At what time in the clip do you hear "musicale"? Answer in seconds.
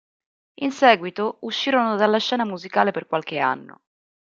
2.43-2.89